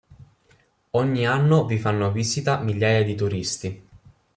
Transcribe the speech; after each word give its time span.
Ogni 0.93 1.27
anno 1.27 1.65
vi 1.67 1.77
fanno 1.77 2.11
visita 2.11 2.59
migliaia 2.59 3.03
di 3.03 3.13
turisti. 3.13 3.87